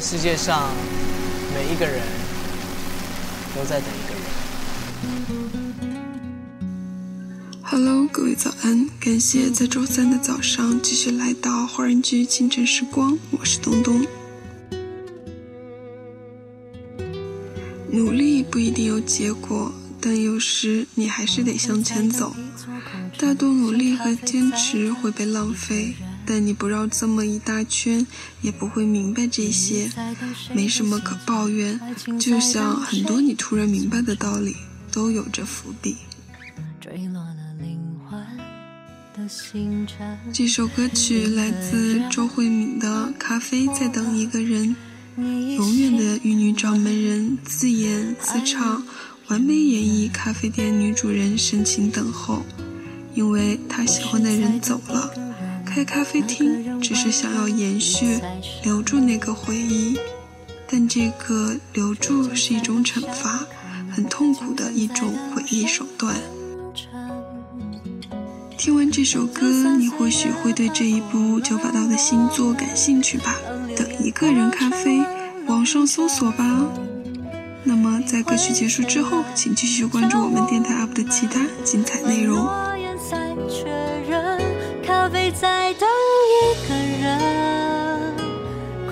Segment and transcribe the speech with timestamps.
[0.00, 0.70] 世界上
[1.54, 2.00] 每一个人
[3.54, 4.22] 都在等一个人。
[7.62, 8.88] Hello，各位早安！
[8.98, 14.06] 感谢在周三的早上继续来到华人居清晨时光，我是东东。
[17.90, 19.70] 努力不一定有结果，
[20.00, 22.34] 但有时你还是得向前走。
[23.18, 25.94] 大多努力和坚持会被浪费，
[26.30, 28.06] 但你不绕这么一大圈，
[28.40, 29.90] 也不会明白这些。
[30.54, 31.80] 没什么可抱怨，
[32.20, 34.54] 就像很多你突然明白的道理，
[34.92, 35.96] 都有着伏笔。
[36.80, 38.24] 坠落了灵魂
[39.12, 40.16] 的星辰。
[40.32, 44.76] 这首歌曲来自周慧敏的《咖啡在等一个人》，
[45.56, 48.84] 永远的玉女掌门人自演自唱，
[49.26, 52.44] 完美演绎咖啡店女主人深情等候。
[53.16, 55.12] 因为她喜欢的人走了，
[55.72, 58.18] 开咖啡厅只是想要延续、
[58.64, 59.96] 留住那个回忆，
[60.68, 63.46] 但这个留住是一种惩罚，
[63.88, 66.16] 很痛苦的一种诡异手段。
[68.58, 73.36] 听完这首歌，你或许会对这一部九把刀的新作感兴趣吧？
[73.76, 75.00] 等一个人咖啡，
[75.46, 76.66] 网上搜索吧。
[77.62, 82.44] 那么在歌曲结束之后，请继续关注我们电台 UP 的其他精彩内容。
[85.32, 85.88] 在，等
[86.28, 88.16] 一个人，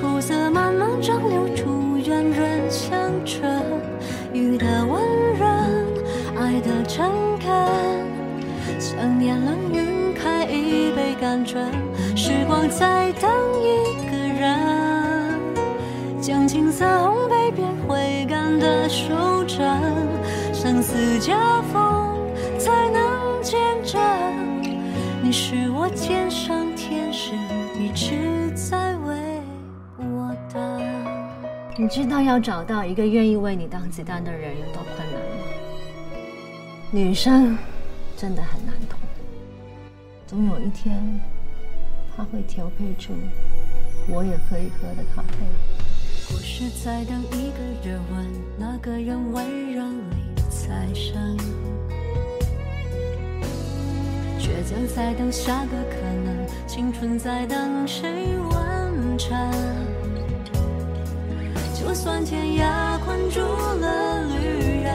[0.00, 3.62] 苦涩慢慢蒸馏出圆润香醇，
[4.32, 5.02] 雨的温
[5.38, 5.48] 润，
[6.36, 7.48] 爱的诚恳，
[8.78, 11.70] 想念冷晕开一杯甘醇，
[12.16, 13.30] 时光在等
[13.60, 15.34] 一个人，
[16.20, 19.66] 将青涩烘焙变回甘的收成，
[20.52, 22.16] 生死夹缝
[22.58, 23.08] 才能。
[23.40, 23.98] 见证，
[25.22, 26.27] 你是我天
[31.80, 35.30] 你知道要找到一个愿意为你当子弹的人有多困难吗？
[36.90, 37.56] 女生
[38.16, 38.98] 真的很难懂，
[40.26, 41.00] 总有一天，
[42.16, 43.12] 他会调配出
[44.08, 45.36] 我也可以喝的咖啡。
[46.34, 48.26] 我是在等一个热吻，
[48.58, 51.36] 那个人温柔里才生。
[54.36, 59.38] 倔强在等下个可能，青春在等谁完成。
[61.88, 64.92] 就算天涯困住了旅人，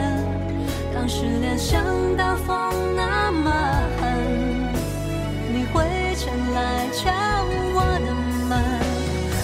[0.93, 1.83] 当失恋像
[2.15, 2.55] 大风
[2.95, 3.51] 那么
[3.99, 4.13] 狠，
[5.51, 5.83] 你会
[6.13, 7.09] 前来敲
[7.73, 8.13] 我的
[8.45, 8.53] 门。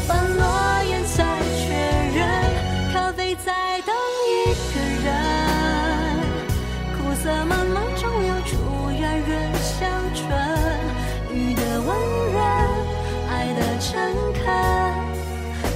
[0.07, 0.45] 半落
[0.83, 1.25] 叶才
[1.57, 1.73] 确
[2.19, 2.21] 认，
[2.93, 3.95] 咖啡在等
[4.29, 5.09] 一个人，
[6.99, 9.29] 苦涩慢慢蒸馏出圆润。
[9.59, 10.21] 香醇，
[11.33, 11.97] 雨的温
[12.31, 12.37] 润，
[13.27, 13.97] 爱的诚
[14.35, 14.45] 恳，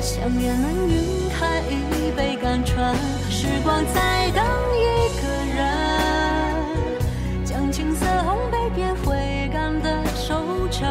[0.03, 2.93] 想念能晕开一杯甘醇，
[3.29, 4.43] 时光在等
[4.75, 5.63] 一个人，
[7.45, 10.85] 将青涩烘焙变回甘的收成，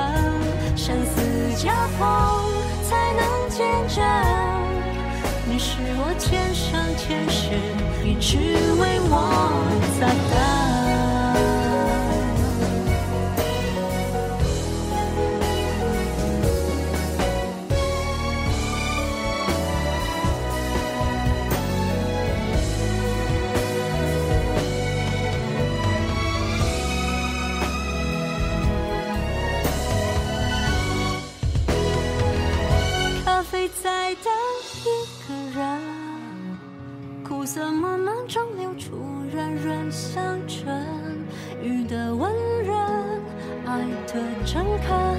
[0.74, 1.20] 生死
[1.62, 2.08] 夹缝
[2.88, 4.02] 才能见证，
[5.46, 7.50] 你是我天上天使，
[8.02, 8.38] 一直
[8.80, 9.12] 为我
[10.00, 10.81] 在等。
[34.02, 34.32] 在等
[34.84, 34.86] 一
[35.28, 35.62] 个人，
[37.22, 38.96] 苦涩慢慢蒸馏出
[39.32, 40.76] 软软香醇，
[41.62, 42.32] 雨的温
[42.64, 42.76] 润，
[43.64, 45.16] 爱的诚恳，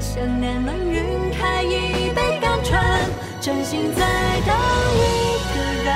[0.00, 2.80] 想念能晕开一杯甘醇，
[3.38, 4.00] 真心在
[4.46, 4.56] 等
[4.96, 5.92] 一个人，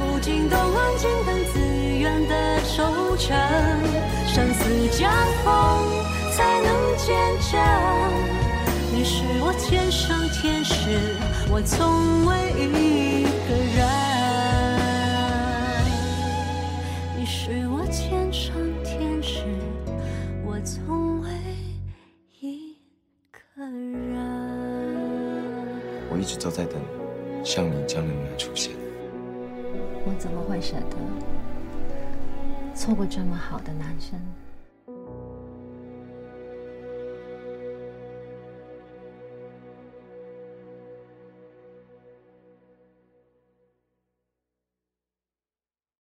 [0.00, 1.60] 无尽冬安静等自
[1.96, 3.38] 愿的收成，
[10.32, 10.74] 天使，
[11.50, 13.78] 我从未一个人。
[17.18, 19.44] 你是我天上天使，
[20.44, 21.28] 我从未
[22.40, 22.74] 一
[23.30, 24.16] 个人。
[26.10, 26.80] 我一直都在等
[27.44, 28.72] 像你这样的女人出现。
[30.06, 30.96] 我怎么会舍得
[32.74, 34.18] 错过这么好的男生？